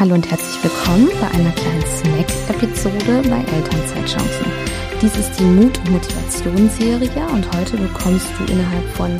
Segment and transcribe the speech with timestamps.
[0.00, 4.46] Hallo und herzlich willkommen bei einer kleinen Snack-Episode bei Elternzeitchancen.
[5.02, 9.14] Dies ist die Mut- und Motivationsserie und heute bekommst du innerhalb von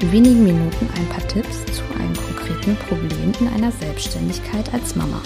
[0.00, 5.22] wenigen Minuten ein paar Tipps zu einem konkreten Problem in einer Selbstständigkeit als Mama.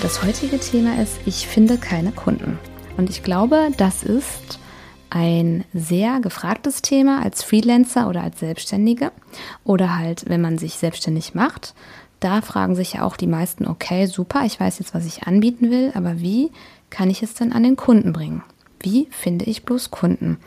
[0.00, 2.60] Das heutige Thema ist, ich finde keine Kunden.
[2.96, 4.60] Und ich glaube, das ist
[5.10, 9.10] ein sehr gefragtes Thema als Freelancer oder als Selbstständige
[9.64, 11.74] oder halt, wenn man sich selbstständig macht.
[12.24, 15.70] Da fragen sich ja auch die meisten, okay, super, ich weiß jetzt, was ich anbieten
[15.70, 16.50] will, aber wie
[16.88, 18.42] kann ich es denn an den Kunden bringen?
[18.80, 20.38] Wie finde ich bloß Kunden?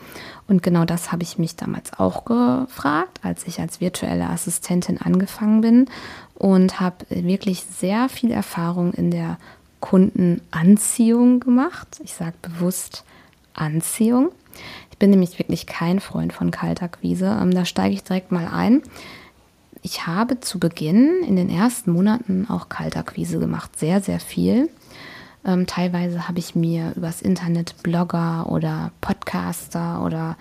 [0.48, 5.60] Und genau das habe ich mich damals auch gefragt, als ich als virtuelle Assistentin angefangen
[5.60, 5.86] bin
[6.34, 9.38] und habe wirklich sehr viel Erfahrung in der
[9.78, 12.00] Kundenanziehung gemacht.
[12.02, 13.04] Ich sage bewusst
[13.54, 14.32] Anziehung.
[14.90, 17.38] Ich bin nämlich wirklich kein Freund von Kaltakquise.
[17.40, 18.82] Ähm, da steige ich direkt mal ein.
[19.82, 24.68] Ich habe zu Beginn in den ersten Monaten auch Kaltakquise gemacht, sehr, sehr viel.
[25.44, 30.36] Ähm, teilweise habe ich mir übers Internet Blogger oder Podcaster oder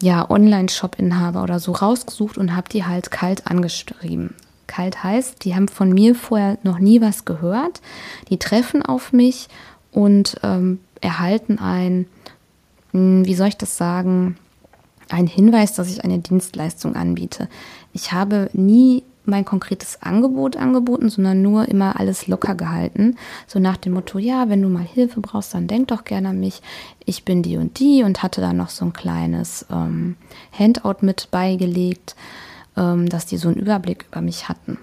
[0.00, 4.34] ja, Online-Shop-Inhaber oder so rausgesucht und habe die halt kalt angeschrieben.
[4.66, 7.80] Kalt heißt, die haben von mir vorher noch nie was gehört.
[8.30, 9.48] Die treffen auf mich
[9.90, 12.06] und ähm, erhalten ein,
[12.92, 14.36] hm, wie soll ich das sagen,
[15.12, 17.48] ein Hinweis, dass ich eine Dienstleistung anbiete.
[17.92, 23.16] Ich habe nie mein konkretes Angebot angeboten, sondern nur immer alles locker gehalten.
[23.46, 26.40] So nach dem Motto, ja, wenn du mal Hilfe brauchst, dann denk doch gerne an
[26.40, 26.60] mich.
[27.04, 30.16] Ich bin die und die und hatte da noch so ein kleines ähm,
[30.50, 32.16] Handout mit beigelegt,
[32.76, 34.78] ähm, dass die so einen Überblick über mich hatten.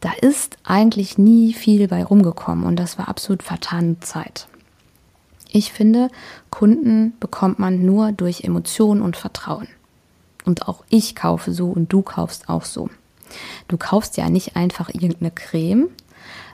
[0.00, 4.46] Da ist eigentlich nie viel bei rumgekommen und das war absolut vertane Zeit.
[5.52, 6.08] Ich finde,
[6.50, 9.68] Kunden bekommt man nur durch Emotionen und Vertrauen.
[10.44, 12.88] Und auch ich kaufe so und du kaufst auch so.
[13.68, 15.88] Du kaufst ja nicht einfach irgendeine Creme,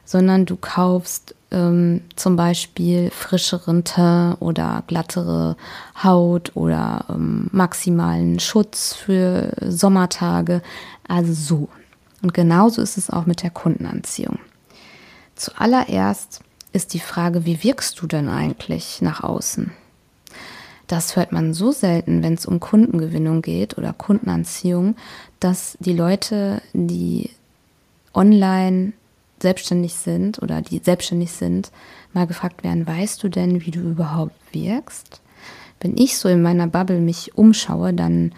[0.04, 5.56] sondern du kaufst ähm, zum Beispiel frischeren Teint oder glattere
[6.02, 10.62] Haut oder ähm, maximalen Schutz für Sommertage.
[11.08, 11.68] Also so.
[12.22, 14.38] Und genauso ist es auch mit der Kundenanziehung.
[15.34, 16.40] Zuallererst
[16.76, 19.72] ist die Frage, wie wirkst du denn eigentlich nach außen?
[20.86, 24.94] Das hört man so selten, wenn es um Kundengewinnung geht oder Kundenanziehung,
[25.40, 27.30] dass die Leute, die
[28.14, 28.92] online
[29.40, 31.72] selbstständig sind oder die selbstständig sind,
[32.12, 35.22] mal gefragt werden, weißt du denn, wie du überhaupt wirkst?
[35.80, 38.32] Wenn ich so in meiner Bubble mich umschaue, dann,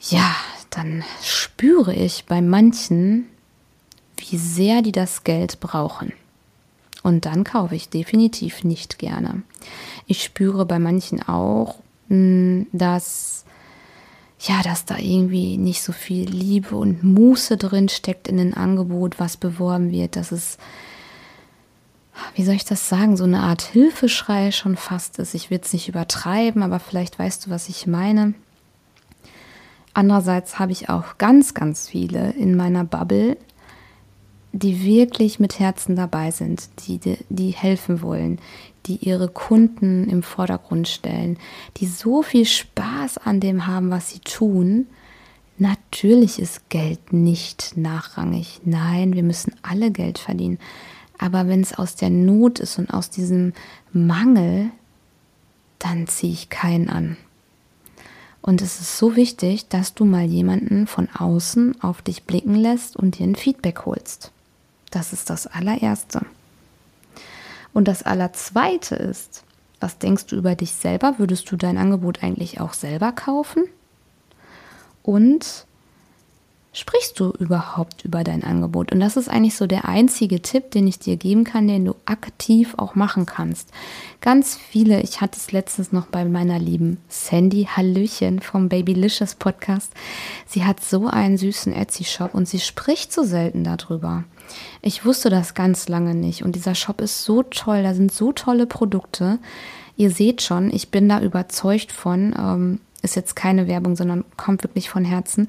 [0.00, 0.34] ja,
[0.70, 3.26] dann spüre ich bei manchen,
[4.16, 6.12] wie sehr die das Geld brauchen.
[7.04, 9.42] Und dann kaufe ich definitiv nicht gerne.
[10.06, 11.76] Ich spüre bei manchen auch,
[12.08, 13.44] hm, dass
[14.40, 19.20] ja, dass da irgendwie nicht so viel Liebe und Muße drin steckt in dem Angebot,
[19.20, 20.58] was beworben wird, dass es
[22.34, 25.34] wie soll ich das sagen, so eine Art Hilfeschrei schon fast ist.
[25.34, 28.34] Ich will es nicht übertreiben, aber vielleicht weißt du, was ich meine.
[29.94, 33.36] Andererseits habe ich auch ganz, ganz viele in meiner Bubble,
[34.54, 38.38] die wirklich mit Herzen dabei sind, die, die helfen wollen,
[38.86, 41.38] die ihre Kunden im Vordergrund stellen,
[41.78, 44.86] die so viel Spaß an dem haben, was sie tun.
[45.58, 48.60] Natürlich ist Geld nicht nachrangig.
[48.64, 50.60] Nein, wir müssen alle Geld verdienen.
[51.18, 53.54] Aber wenn es aus der Not ist und aus diesem
[53.92, 54.70] Mangel,
[55.80, 57.16] dann ziehe ich keinen an.
[58.40, 62.94] Und es ist so wichtig, dass du mal jemanden von außen auf dich blicken lässt
[62.94, 64.30] und dir ein Feedback holst.
[64.94, 66.20] Das ist das allererste.
[67.72, 69.42] Und das allerzweite ist,
[69.80, 71.18] was denkst du über dich selber?
[71.18, 73.64] Würdest du dein Angebot eigentlich auch selber kaufen?
[75.02, 75.66] Und
[76.74, 78.92] sprichst du überhaupt über dein Angebot?
[78.92, 81.94] Und das ist eigentlich so der einzige Tipp, den ich dir geben kann, den du
[82.04, 83.70] aktiv auch machen kannst.
[84.20, 89.92] Ganz viele, ich hatte es letztens noch bei meiner lieben Sandy Hallöchen vom Babylicious Podcast.
[90.46, 94.24] Sie hat so einen süßen Etsy-Shop und sie spricht so selten darüber.
[94.82, 98.32] Ich wusste das ganz lange nicht und dieser Shop ist so toll, da sind so
[98.32, 99.38] tolle Produkte.
[99.96, 104.64] Ihr seht schon, ich bin da überzeugt von, ähm, ist jetzt keine Werbung, sondern kommt
[104.64, 105.48] wirklich von Herzen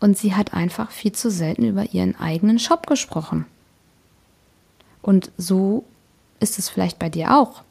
[0.00, 3.46] und sie hat einfach viel zu selten über ihren eigenen Shop gesprochen.
[5.02, 5.84] Und so
[6.40, 7.62] ist es vielleicht bei dir auch.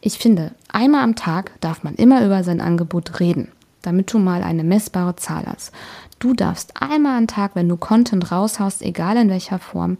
[0.00, 3.48] Ich finde, einmal am Tag darf man immer über sein Angebot reden,
[3.82, 5.72] damit du mal eine messbare Zahl hast.
[6.18, 9.96] Du darfst einmal am Tag, wenn du Content raushaust, egal in welcher Form,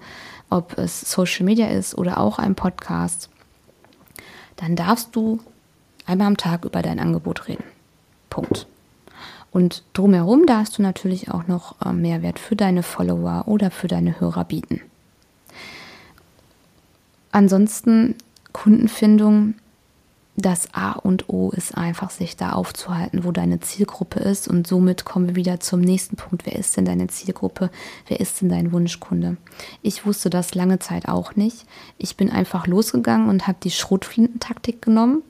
[0.50, 3.31] ob es Social Media ist oder auch ein Podcast,
[4.56, 5.41] dann darfst du
[6.06, 7.65] einmal am Tag über dein Angebot reden.
[8.29, 8.67] Punkt.
[9.52, 14.20] Und drumherum darfst du natürlich auch noch äh, Mehrwert für deine Follower oder für deine
[14.20, 14.81] Hörer bieten.
[17.32, 18.17] ansonsten
[18.52, 19.55] Kundenfindung
[20.37, 24.49] das A und O ist einfach, sich da aufzuhalten, wo deine Zielgruppe ist.
[24.49, 26.47] Und somit kommen wir wieder zum nächsten Punkt.
[26.47, 27.70] Wer ist denn deine Zielgruppe?
[28.06, 29.37] Wer ist denn dein Wunschkunde?
[29.82, 31.67] Ich wusste das lange Zeit auch nicht.
[31.99, 35.23] Ich bin einfach losgegangen und habe die Schrotflintentaktik genommen.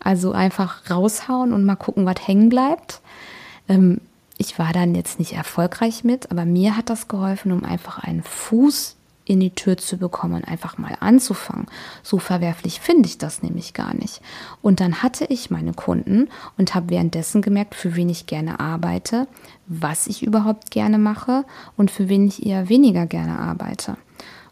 [0.00, 3.00] Also einfach raushauen und mal gucken, was hängen bleibt.
[3.68, 4.00] Ähm,
[4.36, 8.22] ich war dann jetzt nicht erfolgreich mit, aber mir hat das geholfen, um einfach einen
[8.22, 8.96] Fuß
[9.26, 11.66] in die Tür zu bekommen, einfach mal anzufangen.
[12.02, 14.20] So verwerflich finde ich das nämlich gar nicht.
[14.60, 16.28] Und dann hatte ich meine Kunden
[16.58, 19.26] und habe währenddessen gemerkt, für wen ich gerne arbeite,
[19.66, 21.44] was ich überhaupt gerne mache
[21.76, 23.96] und für wen ich eher weniger gerne arbeite.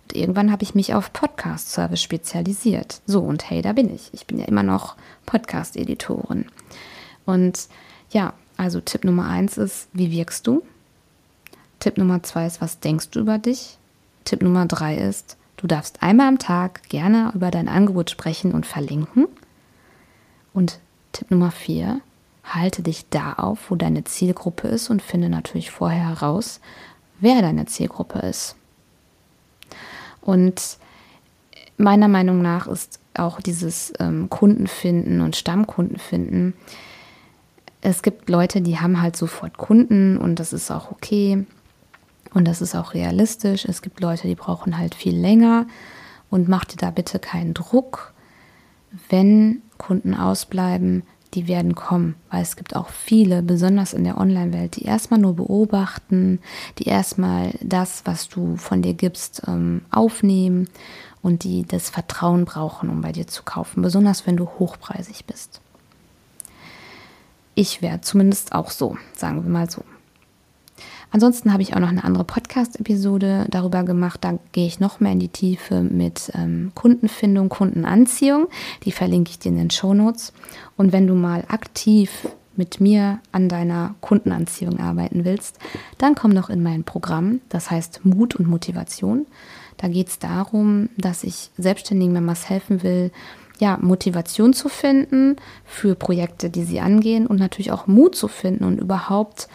[0.04, 3.02] Und irgendwann habe ich mich auf Podcast-Service spezialisiert.
[3.06, 4.10] So, und hey, da bin ich.
[4.12, 6.46] Ich bin ja immer noch Podcast-Editorin.
[7.26, 7.68] Und
[8.10, 8.32] ja,
[8.62, 10.62] also Tipp Nummer eins ist, wie wirkst du?
[11.80, 13.78] Tipp Nummer zwei ist, was denkst du über dich?
[14.24, 18.66] Tipp Nummer drei ist, du darfst einmal am Tag gerne über dein Angebot sprechen und
[18.66, 19.26] verlinken.
[20.54, 20.78] Und
[21.12, 22.00] Tipp Nummer vier,
[22.44, 26.60] halte dich da auf, wo deine Zielgruppe ist und finde natürlich vorher heraus,
[27.20, 28.56] wer deine Zielgruppe ist.
[30.20, 30.78] Und
[31.76, 36.54] meiner Meinung nach ist auch dieses ähm, Kundenfinden und Stammkundenfinden.
[37.82, 41.44] Es gibt Leute, die haben halt sofort Kunden und das ist auch okay.
[42.32, 43.64] Und das ist auch realistisch.
[43.64, 45.66] Es gibt Leute, die brauchen halt viel länger.
[46.30, 48.14] Und mach dir da bitte keinen Druck.
[49.10, 51.02] Wenn Kunden ausbleiben,
[51.34, 55.34] die werden kommen, weil es gibt auch viele, besonders in der Online-Welt, die erstmal nur
[55.34, 56.40] beobachten,
[56.78, 60.68] die erstmal das, was du von dir gibst, ähm, aufnehmen
[61.22, 65.61] und die das Vertrauen brauchen, um bei dir zu kaufen, besonders wenn du hochpreisig bist.
[67.54, 69.82] Ich wäre zumindest auch so, sagen wir mal so.
[71.10, 74.20] Ansonsten habe ich auch noch eine andere Podcast-Episode darüber gemacht.
[74.22, 78.48] Da gehe ich noch mehr in die Tiefe mit ähm, Kundenfindung, Kundenanziehung.
[78.84, 80.32] Die verlinke ich dir in den Show Notes.
[80.78, 82.26] Und wenn du mal aktiv
[82.56, 85.58] mit mir an deiner Kundenanziehung arbeiten willst,
[85.98, 87.42] dann komm doch in mein Programm.
[87.50, 89.26] Das heißt Mut und Motivation.
[89.76, 93.10] Da geht es darum, dass ich Selbstständigen Members helfen will,
[93.62, 98.64] ja, Motivation zu finden für Projekte, die sie angehen und natürlich auch Mut zu finden
[98.64, 99.46] und überhaupt,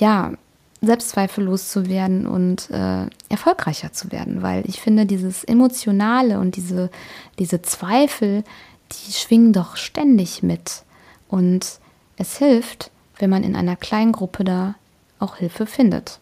[0.00, 0.32] ja,
[0.80, 6.90] Selbstzweifel loszuwerden und äh, erfolgreicher zu werden, weil ich finde, dieses Emotionale und diese,
[7.38, 8.42] diese Zweifel,
[8.90, 10.82] die schwingen doch ständig mit.
[11.28, 11.78] Und
[12.16, 14.74] es hilft, wenn man in einer kleinen Gruppe da
[15.20, 16.18] auch Hilfe findet.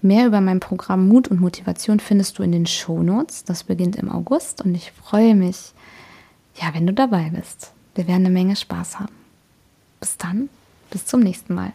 [0.00, 3.44] Mehr über mein Programm Mut und Motivation findest du in den Shownotes.
[3.44, 5.74] Das beginnt im August und ich freue mich,
[6.56, 7.72] ja, wenn du dabei bist.
[7.94, 9.14] Wir werden eine Menge Spaß haben.
[10.00, 10.48] Bis dann,
[10.90, 11.72] bis zum nächsten Mal.